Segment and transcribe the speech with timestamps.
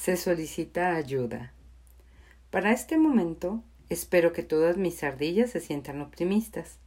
[0.00, 1.52] Se solicita ayuda.
[2.48, 6.78] Para este momento, espero que todas mis ardillas se sientan optimistas,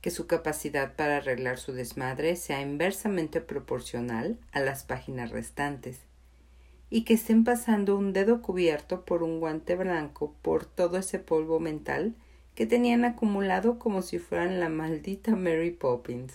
[0.00, 5.98] que su capacidad para arreglar su desmadre sea inversamente proporcional a las páginas restantes,
[6.88, 11.58] y que estén pasando un dedo cubierto por un guante blanco por todo ese polvo
[11.58, 12.14] mental
[12.54, 16.34] que tenían acumulado como si fueran la maldita Mary Poppins.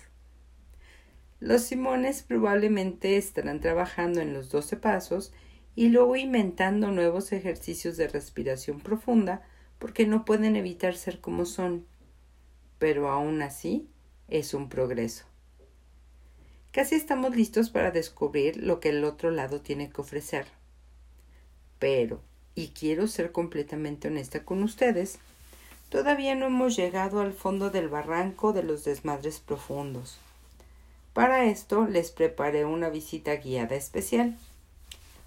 [1.40, 5.32] Los Simones probablemente estarán trabajando en los doce pasos
[5.76, 9.42] y luego inventando nuevos ejercicios de respiración profunda
[9.78, 11.86] porque no pueden evitar ser como son.
[12.80, 13.88] Pero aún así
[14.28, 15.26] es un progreso.
[16.72, 20.46] Casi estamos listos para descubrir lo que el otro lado tiene que ofrecer.
[21.80, 22.22] Pero,
[22.54, 25.20] y quiero ser completamente honesta con ustedes,
[25.90, 30.18] todavía no hemos llegado al fondo del barranco de los desmadres profundos.
[31.14, 34.38] Para esto les preparé una visita guiada especial.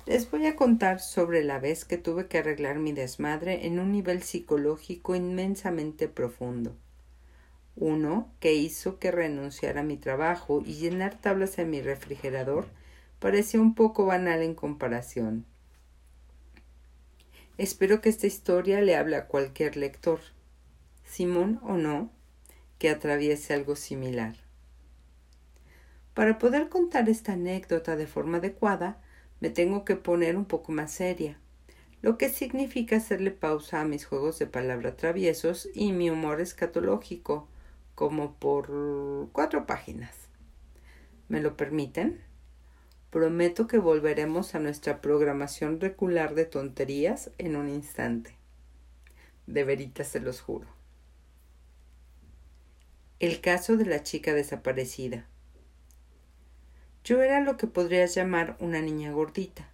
[0.08, 3.92] Les voy a contar sobre la vez que tuve que arreglar mi desmadre en un
[3.92, 6.74] nivel psicológico inmensamente profundo.
[7.76, 12.68] Uno que hizo que renunciara a mi trabajo y llenar tablas en mi refrigerador
[13.18, 15.44] parecía un poco banal en comparación.
[17.58, 20.20] Espero que esta historia le hable a cualquier lector,
[21.04, 22.10] Simón o no,
[22.78, 24.36] que atraviese algo similar.
[26.14, 29.02] Para poder contar esta anécdota de forma adecuada,
[29.40, 31.38] me tengo que poner un poco más seria,
[32.00, 37.48] lo que significa hacerle pausa a mis juegos de palabra traviesos y mi humor escatológico,
[37.94, 40.14] como por cuatro páginas.
[41.28, 42.20] ¿Me lo permiten?
[43.10, 48.36] Prometo que volveremos a nuestra programación regular de tonterías en un instante.
[49.46, 50.68] De veritas se los juro.
[53.18, 55.26] El caso de la chica desaparecida.
[57.08, 59.70] Yo era lo que podrías llamar una niña gordita.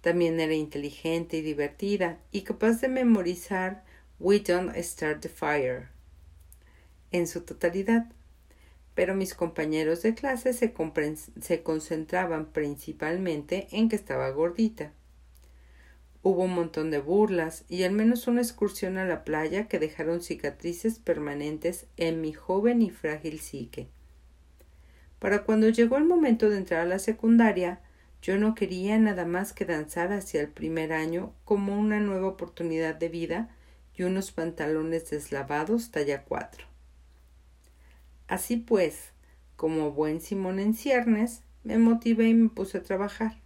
[0.00, 3.84] También era inteligente y divertida y capaz de memorizar
[4.18, 5.90] We Don't Start the Fire
[7.12, 8.06] en su totalidad.
[8.96, 14.92] Pero mis compañeros de clase se, concentraban principalmente en que estaba gordita.
[16.24, 20.20] Hubo un montón de burlas y al menos una excursión a la playa que dejaron
[20.20, 23.88] cicatrices permanentes en mi joven y frágil psique.
[25.20, 27.80] Para cuando llegó el momento de entrar a la secundaria,
[28.22, 32.94] yo no quería nada más que danzar hacia el primer año como una nueva oportunidad
[32.94, 33.54] de vida
[33.94, 36.64] y unos pantalones deslavados talla cuatro.
[38.28, 39.12] Así pues,
[39.56, 43.36] como buen Simón en ciernes, me motivé y me puse a trabajar.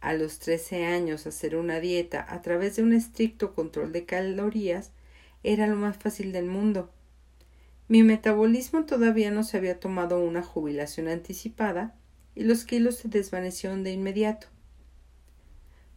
[0.00, 4.92] A los trece años hacer una dieta a través de un estricto control de calorías
[5.42, 6.90] era lo más fácil del mundo
[7.90, 11.96] mi metabolismo todavía no se había tomado una jubilación anticipada
[12.36, 14.46] y los kilos se desvanecieron de inmediato.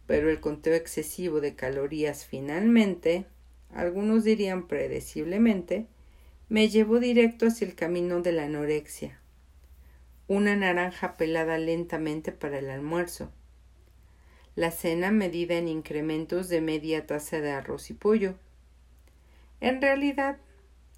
[0.08, 3.28] Pero el conteo excesivo de calorías finalmente,
[3.72, 5.86] algunos dirían predeciblemente,
[6.50, 9.20] me llevó directo hacia el camino de la anorexia.
[10.28, 13.32] Una naranja pelada lentamente para el almuerzo.
[14.56, 18.34] La cena medida en incrementos de media taza de arroz y pollo.
[19.62, 20.38] En realidad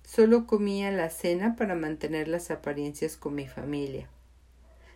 [0.05, 4.07] Solo comía la cena para mantener las apariencias con mi familia.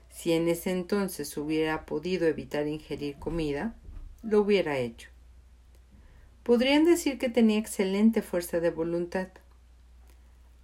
[0.09, 3.75] Si en ese entonces hubiera podido evitar ingerir comida,
[4.21, 5.09] lo hubiera hecho.
[6.43, 9.29] Podrían decir que tenía excelente fuerza de voluntad.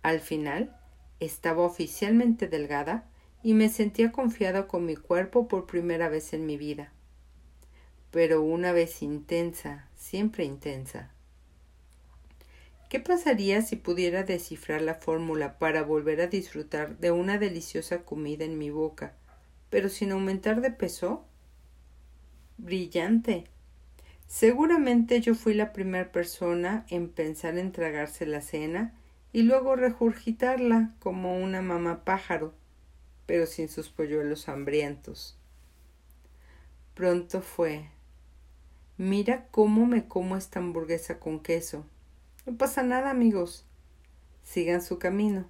[0.03, 0.77] Al final,
[1.19, 3.09] estaba oficialmente delgada
[3.41, 6.94] y me sentía confiada con mi cuerpo por primera vez en mi vida.
[8.12, 11.14] Pero una vez intensa, siempre intensa.
[12.90, 18.46] ¿Qué pasaría si pudiera descifrar la fórmula para volver a disfrutar de una deliciosa comida
[18.46, 19.13] en mi boca,
[19.72, 21.25] pero sin aumentar de peso?
[22.57, 23.45] Brillante.
[24.28, 28.94] Seguramente yo fui la primera persona en pensar en tragarse la cena
[29.34, 32.53] y luego regurgitarla como una mamá pájaro,
[33.25, 35.38] pero sin sus polluelos hambrientos.
[36.94, 37.90] Pronto fue.
[38.98, 41.86] Mira cómo me como esta hamburguesa con queso
[42.45, 43.65] no pasa nada, amigos.
[44.44, 45.50] Sigan su camino.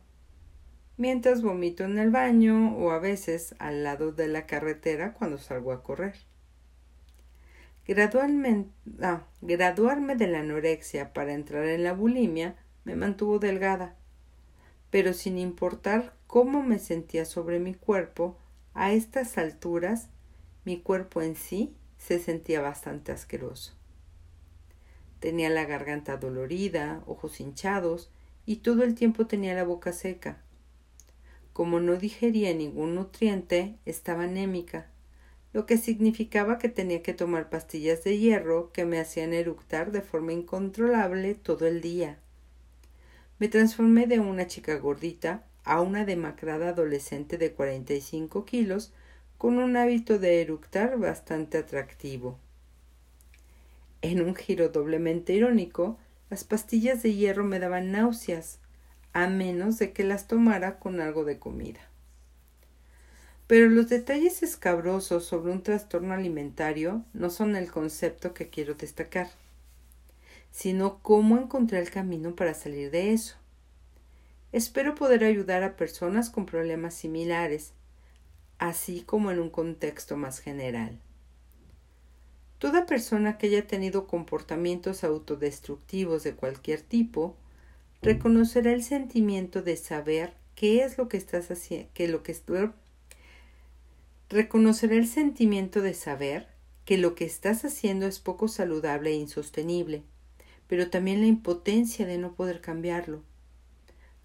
[0.98, 5.74] Mientras vomito en el baño o a veces al lado de la carretera cuando salgo
[5.74, 6.16] a correr.
[7.86, 8.72] Gradualmente,
[9.02, 12.56] ah, graduarme de la anorexia para entrar en la bulimia
[12.86, 13.96] me mantuvo delgada,
[14.90, 18.38] pero sin importar cómo me sentía sobre mi cuerpo,
[18.74, 20.10] a estas alturas
[20.64, 23.74] mi cuerpo en sí se sentía bastante asqueroso.
[25.26, 28.12] Tenía la garganta dolorida, ojos hinchados
[28.46, 30.38] y todo el tiempo tenía la boca seca.
[31.52, 34.86] Como no digería ningún nutriente, estaba anémica,
[35.52, 40.04] lo que significaba que tenía que tomar pastillas de hierro que me hacían eructar de
[40.04, 42.20] forma incontrolable todo el día.
[43.40, 48.94] Me transformé de una chica gordita a una demacrada adolescente de 45 kilos
[49.40, 52.38] con un hábito de eructar bastante atractivo.
[54.08, 55.98] En un giro doblemente irónico,
[56.30, 58.60] las pastillas de hierro me daban náuseas,
[59.14, 61.80] a menos de que las tomara con algo de comida.
[63.48, 69.32] Pero los detalles escabrosos sobre un trastorno alimentario no son el concepto que quiero destacar,
[70.52, 73.38] sino cómo encontré el camino para salir de eso.
[74.52, 77.74] Espero poder ayudar a personas con problemas similares,
[78.60, 81.00] así como en un contexto más general.
[82.60, 87.36] Toda persona que haya tenido comportamientos autodestructivos de cualquier tipo
[88.02, 92.36] reconocerá el sentimiento de saber qué es lo que estás haciendo, que lo que
[94.30, 96.48] reconocerá el sentimiento de saber
[96.86, 100.04] que lo que estás haciendo es poco saludable e insostenible,
[100.68, 103.22] pero también la impotencia de no poder cambiarlo.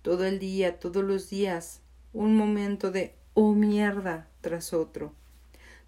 [0.03, 1.81] Todo el día, todos los días,
[2.13, 5.15] un momento de oh mierda tras otro.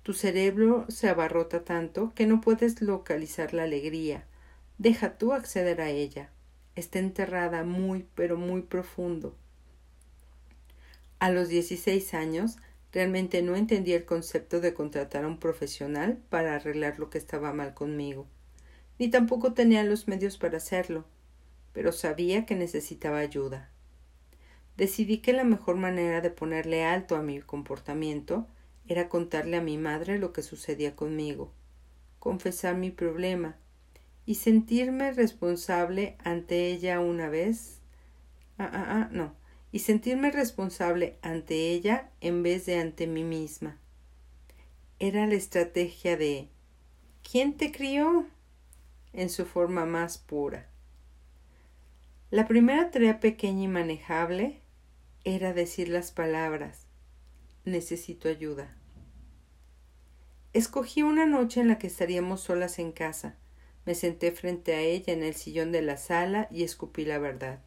[0.02, 4.25] Tu cerebro se abarrota tanto que no puedes localizar la alegría.
[4.78, 6.31] Deja tú acceder a ella.
[6.75, 9.34] Está enterrada muy, pero muy profundo.
[11.19, 12.58] A los dieciséis años
[12.93, 17.55] Realmente no entendía el concepto de contratar a un profesional para arreglar lo que estaba
[17.55, 18.26] mal conmigo,
[18.98, 21.06] ni tampoco tenía los medios para hacerlo,
[21.72, 23.70] pero sabía que necesitaba ayuda.
[24.76, 28.46] Decidí que la mejor manera de ponerle alto a mi comportamiento
[28.88, 31.52] era contarle a mi madre lo que sucedía conmigo,
[32.19, 33.56] confesar mi problema
[34.26, 37.81] y sentirme responsable ante ella una vez.
[38.58, 39.43] Ah, ah, ah, no
[39.73, 43.79] y sentirme responsable ante ella en vez de ante mí misma.
[44.99, 46.49] Era la estrategia de
[47.29, 48.26] ¿Quién te crió?
[49.14, 50.69] en su forma más pura.
[52.31, 54.61] La primera tarea pequeña y manejable
[55.25, 56.81] era decir las palabras
[57.64, 58.75] necesito ayuda.
[60.53, 63.37] Escogí una noche en la que estaríamos solas en casa.
[63.87, 67.61] Me senté frente a ella en el sillón de la sala y escupí la verdad.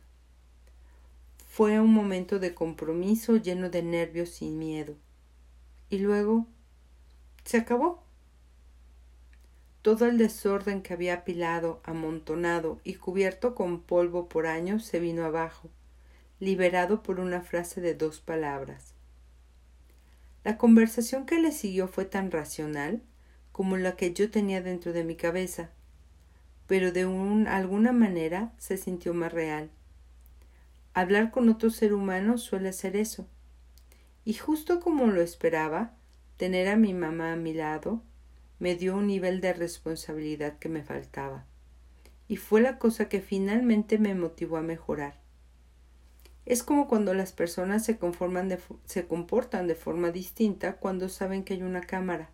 [1.48, 4.96] Fue un momento de compromiso lleno de nervios y miedo.
[5.90, 6.48] Y luego
[7.44, 8.04] se acabó.
[9.82, 15.26] Todo el desorden que había apilado, amontonado y cubierto con polvo por años se vino
[15.26, 15.70] abajo,
[16.40, 18.95] liberado por una frase de dos palabras.
[20.46, 23.02] La conversación que le siguió fue tan racional
[23.52, 25.72] como la que yo tenía dentro de mi cabeza,
[26.68, 27.02] pero de
[27.50, 29.70] alguna manera se sintió más real
[30.98, 33.28] Hablar con otro ser humano suele ser eso.
[34.24, 35.94] Y justo como lo esperaba,
[36.38, 38.02] tener a mi mamá a mi lado
[38.60, 41.46] me dio un nivel de responsabilidad que me faltaba.
[42.30, 45.25] Y fue la cosa que finalmente me motivó a mejorar.
[46.46, 51.44] Es como cuando las personas se, conforman de, se comportan de forma distinta cuando saben
[51.44, 52.30] que hay una cámara.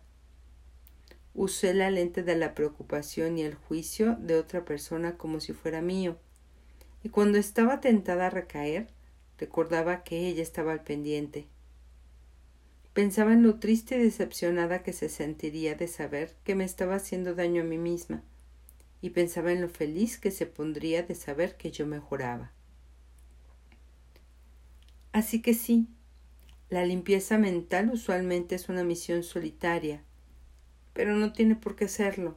[1.34, 5.80] Usé la lente de la preocupación y el juicio de otra persona como si fuera
[5.80, 6.18] mío
[7.02, 8.88] y cuando estaba tentada a recaer,
[9.38, 11.46] recordaba que ella estaba al pendiente.
[12.92, 17.34] Pensaba en lo triste y decepcionada que se sentiría de saber que me estaba haciendo
[17.34, 18.22] daño a mí misma,
[19.00, 22.52] y pensaba en lo feliz que se pondría de saber que yo mejoraba.
[25.12, 25.88] Así que sí,
[26.70, 30.02] la limpieza mental usualmente es una misión solitaria,
[30.94, 32.36] pero no tiene por qué serlo.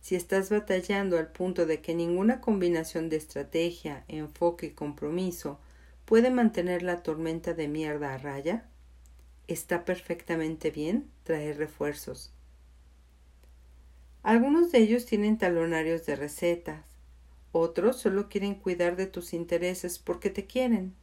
[0.00, 5.58] Si estás batallando al punto de que ninguna combinación de estrategia, enfoque y compromiso
[6.04, 8.68] puede mantener la tormenta de mierda a raya,
[9.48, 12.32] está perfectamente bien traer refuerzos.
[14.22, 16.84] Algunos de ellos tienen talonarios de recetas,
[17.52, 20.94] otros solo quieren cuidar de tus intereses porque te quieren.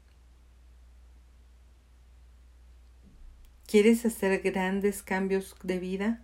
[3.67, 6.24] ¿Quieres hacer grandes cambios de vida?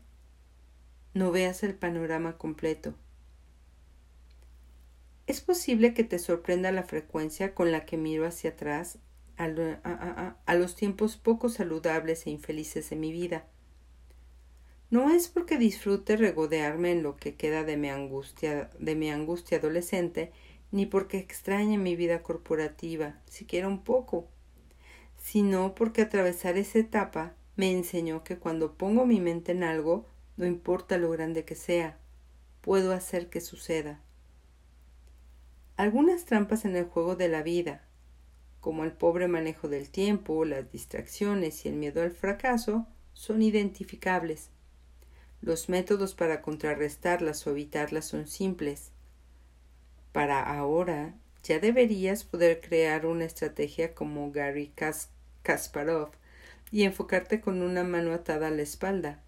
[1.14, 2.96] no veas el panorama completo.
[5.28, 8.98] Es posible que te sorprenda la frecuencia con la que miro hacia atrás
[9.38, 13.46] a, los tiempos poco saludables e infelices de mi vida.
[14.90, 19.58] No es porque disfrute regodearme en lo que queda de mi angustia, de mi angustia
[19.58, 20.32] adolescente,
[20.72, 24.28] ni porque extrañe mi vida corporativa, siquiera un poco,
[25.24, 30.46] sino porque atravesar esa etapa me enseñó que cuando pongo mi mente en algo, no
[30.46, 31.98] importa lo grande que sea,
[32.60, 34.02] puedo hacer que suceda.
[35.78, 37.88] Algunas trampas en el juego de la vida,
[38.60, 44.50] como el pobre manejo del tiempo, las distracciones y el miedo al fracaso, son identificables.
[45.42, 48.92] Los métodos para contrarrestarlas o evitarlas son simples.
[50.12, 54.68] Para ahora ya deberías poder crear una estrategia como Gary
[55.44, 56.12] Kasparov
[56.72, 59.22] y enfocarte con una mano atada a la espalda.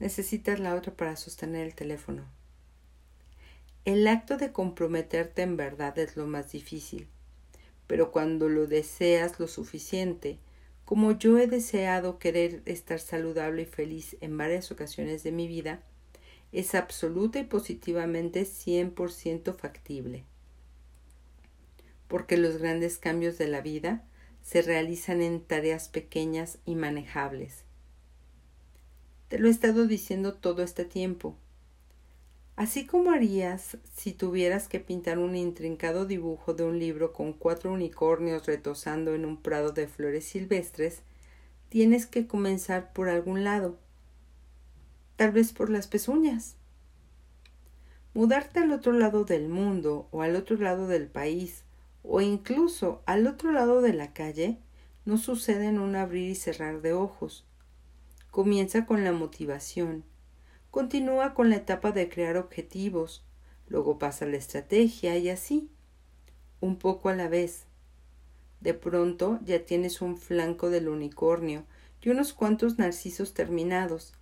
[0.00, 2.24] Necesitas la otra para sostener el teléfono.
[3.84, 7.06] El acto de comprometerte en verdad es lo más difícil,
[7.86, 10.38] pero cuando lo deseas lo suficiente,
[10.84, 15.82] como yo he deseado querer estar saludable y feliz en varias ocasiones de mi vida,
[16.52, 20.24] es absoluta y positivamente 100% factible.
[22.08, 24.04] Porque los grandes cambios de la vida
[24.46, 27.64] se realizan en tareas pequeñas y manejables.
[29.26, 31.34] Te lo he estado diciendo todo este tiempo.
[32.54, 37.72] Así como harías si tuvieras que pintar un intrincado dibujo de un libro con cuatro
[37.72, 41.00] unicornios retosando en un prado de flores silvestres,
[41.68, 43.76] tienes que comenzar por algún lado,
[45.16, 46.54] tal vez por las pezuñas.
[48.14, 51.65] Mudarte al otro lado del mundo o al otro lado del país
[52.06, 54.58] o incluso al otro lado de la calle
[55.04, 57.44] no sucede en un abrir y cerrar de ojos.
[58.30, 60.04] Comienza con la motivación,
[60.76, 63.24] Continúa con la etapa de crear objetivos,
[63.66, 65.70] luego pasa la estrategia y así,
[66.60, 67.64] un poco a la vez.
[68.60, 71.64] De pronto ya tienes un flanco del unicornio
[72.02, 74.12] y unos cuantos narcisos terminados,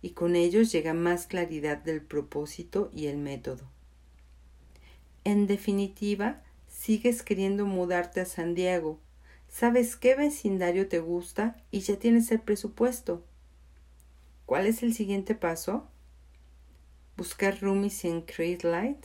[0.00, 3.68] y con ellos llega más claridad del propósito y el método.
[5.24, 6.42] En definitiva,
[6.80, 8.98] sigues queriendo mudarte a San Diego,
[9.48, 13.22] sabes qué vecindario te gusta y ya tienes el presupuesto.
[14.46, 15.86] ¿Cuál es el siguiente paso?
[17.18, 18.24] Buscar roomies en
[18.62, 19.04] Light.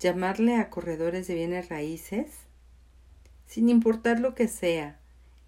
[0.00, 2.32] Llamarle a corredores de bienes raíces.
[3.46, 4.98] Sin importar lo que sea,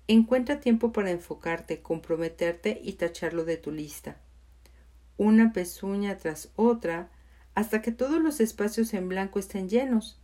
[0.06, 4.16] encuentra tiempo para enfocarte, comprometerte y tacharlo de tu lista.
[5.16, 7.10] Una pezuña tras otra
[7.56, 10.19] hasta que todos los espacios en blanco estén llenos,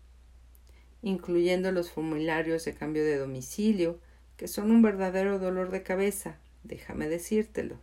[1.07, 4.01] incluyendo los formularios de cambio de domicilio,
[4.37, 7.77] que son un verdadero dolor de cabeza, déjame decírtelo.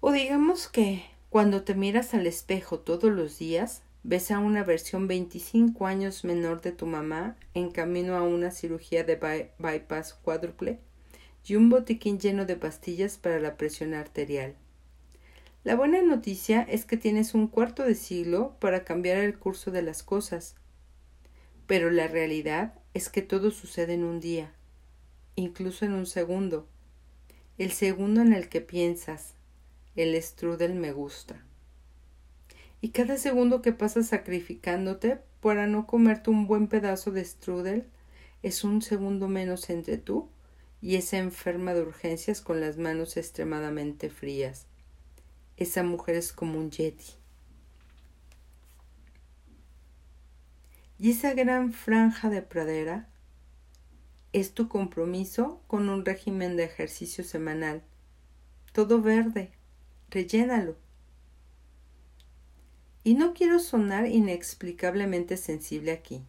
[0.00, 5.08] O digamos que cuando te miras al espejo todos los días, ves a una versión
[5.08, 9.16] 25 años menor de tu mamá en camino a una cirugía de
[9.58, 10.80] bypass cuádruple
[11.46, 14.54] y un botiquín lleno de pastillas para la presión arterial.
[15.62, 19.80] La buena noticia es que tienes un cuarto de siglo para cambiar el curso de
[19.80, 20.56] las cosas.
[21.66, 24.52] Pero la realidad es que todo sucede en un día,
[25.34, 26.68] incluso en un segundo,
[27.56, 29.34] el segundo en el que piensas,
[29.96, 31.44] el strudel me gusta.
[32.80, 37.86] Y cada segundo que pasas sacrificándote para no comerte un buen pedazo de strudel
[38.42, 40.28] es un segundo menos entre tú
[40.82, 44.66] y esa enferma de urgencias con las manos extremadamente frías.
[45.56, 47.23] Esa mujer es como un yeti.
[50.98, 53.08] Y esa gran franja de pradera
[54.32, 57.82] es tu compromiso con un régimen de ejercicio semanal,
[58.72, 59.52] todo verde,
[60.10, 60.76] rellénalo.
[63.04, 66.24] Y no quiero sonar inexplicablemente sensible aquí,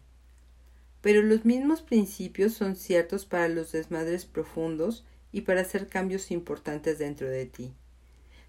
[1.00, 6.98] pero los mismos principios son ciertos para los desmadres profundos y para hacer cambios importantes
[6.98, 7.72] dentro de ti.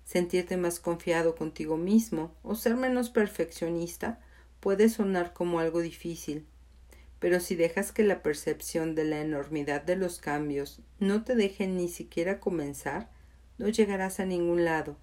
[0.03, 4.19] Sentirte más confiado contigo mismo o ser menos perfeccionista
[4.59, 6.45] puede sonar como algo difícil,
[7.19, 11.67] pero si dejas que la percepción de la enormidad de los cambios no te deje
[11.67, 13.09] ni siquiera comenzar,
[13.57, 14.97] no llegarás a ningún lado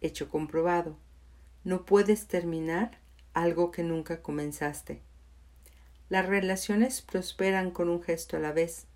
[0.00, 0.96] hecho comprobado.
[1.64, 2.98] No puedes terminar
[3.34, 5.02] algo que nunca comenzaste.
[6.08, 8.86] Las relaciones prosperan con un gesto a la vez.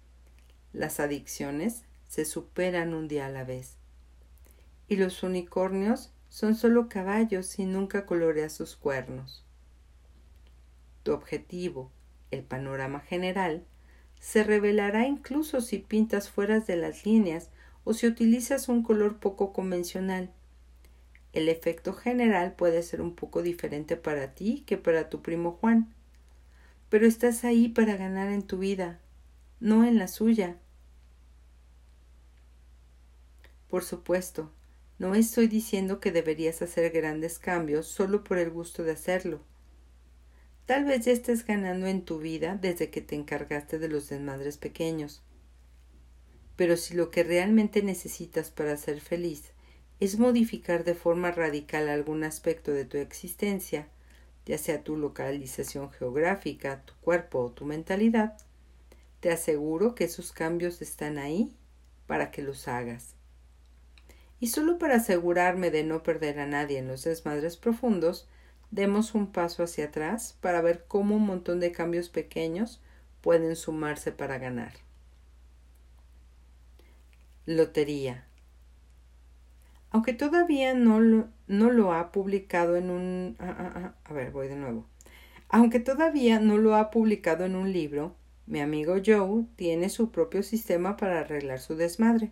[0.73, 3.77] Las adicciones se superan un día a la vez.
[4.89, 9.45] Y los unicornios son solo caballos y nunca coloreas sus cuernos.
[11.03, 11.93] Tu objetivo,
[12.31, 13.67] el panorama general,
[14.19, 17.51] se revelará incluso si pintas fuera de las líneas
[17.85, 20.31] o si utilizas un color poco convencional
[21.33, 25.95] el efecto general puede ser un poco diferente para ti que para tu primo Juan.
[26.89, 28.99] Pero estás ahí para ganar en tu vida,
[29.61, 30.57] no en la suya.
[33.69, 34.51] Por supuesto,
[35.01, 39.41] no estoy diciendo que deberías hacer grandes cambios solo por el gusto de hacerlo.
[40.67, 44.59] Tal vez ya estés ganando en tu vida desde que te encargaste de los desmadres
[44.59, 45.23] pequeños.
[46.55, 49.55] Pero si lo que realmente necesitas para ser feliz
[50.01, 53.89] es modificar de forma radical algún aspecto de tu existencia,
[54.45, 58.37] ya sea tu localización geográfica, tu cuerpo o tu mentalidad,
[59.21, 61.57] te aseguro que esos cambios están ahí
[62.07, 63.17] para que los hagas.
[64.41, 68.27] Y solo para asegurarme de no perder a nadie en los desmadres profundos,
[68.71, 72.81] demos un paso hacia atrás para ver cómo un montón de cambios pequeños
[73.21, 74.73] pueden sumarse para ganar.
[77.45, 78.25] Lotería.
[79.91, 83.37] Aunque todavía no lo, no lo ha publicado en un...
[83.41, 84.87] Ah, ah, ah, a ver, voy de nuevo.
[85.49, 88.15] Aunque todavía no lo ha publicado en un libro,
[88.47, 92.31] mi amigo Joe tiene su propio sistema para arreglar su desmadre.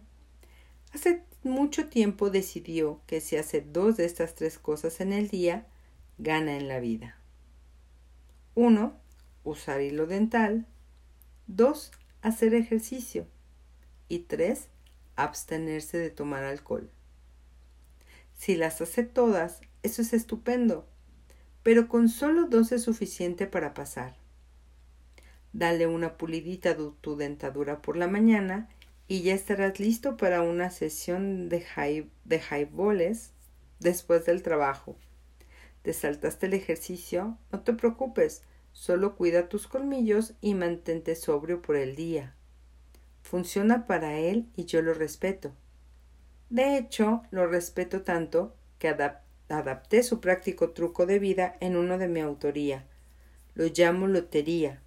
[0.95, 5.67] Hace mucho tiempo decidió que si hace dos de estas tres cosas en el día,
[6.19, 7.17] gana en la vida.
[8.55, 8.93] 1.
[9.45, 10.67] Usar hilo dental.
[11.47, 11.93] 2.
[12.23, 13.27] Hacer ejercicio.
[14.09, 14.69] Y 3.
[15.17, 16.91] Abstenerse de tomar alcohol.
[18.35, 20.87] Si las hace todas, eso es estupendo,
[21.63, 24.17] pero con solo dos es suficiente para pasar.
[25.53, 28.69] Dale una pulidita de tu dentadura por la mañana
[29.09, 33.33] y ya estarás listo para una sesión de, high, de highballs
[33.81, 34.97] después del trabajo.
[35.83, 37.39] ¿Te saltaste el ejercicio?
[37.51, 42.35] No te preocupes, solo cuida tus colmillos y mantente sobrio por el día.
[43.23, 45.53] Funciona para él y yo lo respeto.
[46.51, 48.89] De hecho, lo respeto tanto que
[49.49, 52.87] adapté su práctico truco de vida en uno de mi autoría.
[53.55, 54.83] Lo llamo lotería.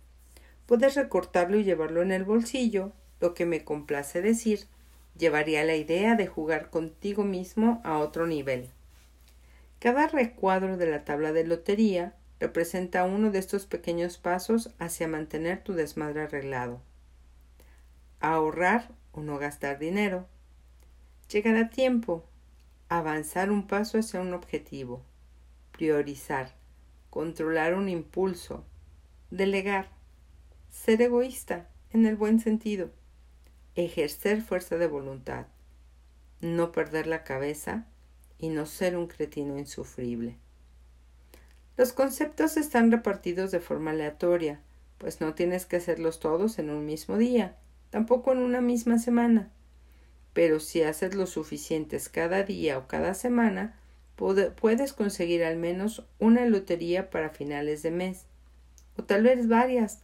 [0.66, 4.68] Puedes recortarlo y llevarlo en el bolsillo, lo que me complace decir,
[5.18, 8.70] llevaría la idea de jugar contigo mismo a otro nivel.
[9.80, 15.64] Cada recuadro de la tabla de lotería representa uno de estos pequeños pasos hacia mantener
[15.64, 16.82] tu desmadre arreglado.
[18.20, 20.28] Ahorrar o no gastar dinero.
[21.32, 22.26] Llegar a tiempo.
[22.90, 25.02] Avanzar un paso hacia un objetivo.
[25.72, 26.54] Priorizar.
[27.10, 28.66] Controlar un impulso.
[29.30, 29.90] Delegar.
[30.70, 32.92] Ser egoísta, en el buen sentido.
[33.84, 35.48] Ejercer fuerza de voluntad.
[36.40, 37.88] No perder la cabeza
[38.38, 40.38] y no ser un cretino insufrible.
[41.78, 44.62] Los conceptos están repartidos de forma aleatoria,
[45.00, 47.58] pues no tienes que hacerlos todos en un mismo día,
[47.90, 49.52] tampoco en una misma semana.
[50.34, 53.80] Pero si haces lo suficientes cada día o cada semana,
[54.16, 58.28] puedes conseguir al menos una lotería para finales de mes,
[58.96, 60.04] o tal vez varias.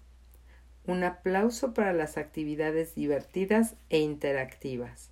[0.87, 5.11] Un aplauso para las actividades divertidas e interactivas.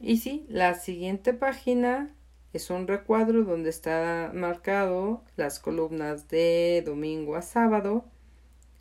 [0.00, 2.14] Y sí, la siguiente página
[2.52, 8.04] es un recuadro donde está marcado las columnas de domingo a sábado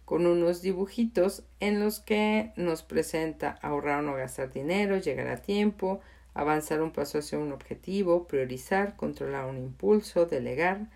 [0.05, 5.41] con unos dibujitos en los que nos presenta ahorrar o no gastar dinero, llegar a
[5.41, 5.99] tiempo,
[6.33, 10.89] avanzar un paso hacia un objetivo, priorizar, controlar un impulso, delegar,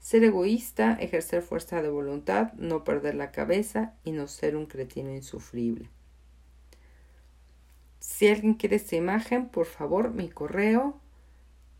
[0.00, 5.14] ser egoísta, ejercer fuerza de voluntad, no perder la cabeza y no ser un cretino
[5.14, 5.90] insufrible.
[8.00, 11.00] Si alguien quiere esta imagen, por favor, mi correo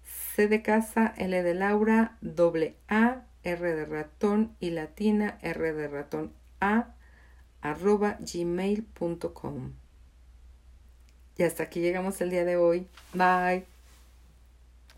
[0.05, 5.89] C de casa, L de Laura, doble A, R de ratón y latina, R de
[5.89, 6.95] ratón A,
[7.61, 9.73] arroba gmail.com.
[11.37, 12.89] Y hasta aquí llegamos el día de hoy.
[13.15, 13.78] Bye.